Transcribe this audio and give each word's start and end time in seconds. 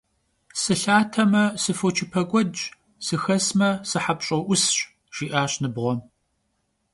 «Sılhateme, 0.61 1.45
sıfoçıpek'uedş, 1.61 2.61
sıxesme, 3.05 3.69
sıhepş'o 3.89 4.37
'Usş» 4.43 4.77
jji'aş 5.15 5.53
nıbğuem. 5.61 5.99